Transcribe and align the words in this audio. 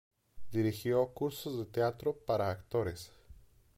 Dirigió 0.51 1.13
cursos 1.13 1.59
de 1.59 1.65
teatro 1.67 2.17
para 2.25 2.49
actores. 2.49 3.11